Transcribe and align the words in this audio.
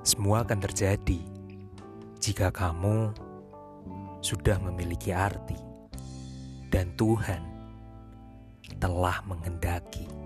Semua 0.00 0.40
akan 0.40 0.58
terjadi 0.64 1.20
jika 2.20 2.48
kamu 2.48 3.12
sudah 4.20 4.56
memiliki 4.60 5.12
arti, 5.12 5.56
dan 6.68 6.92
Tuhan 6.96 7.40
telah 8.80 9.20
menghendaki. 9.28 10.19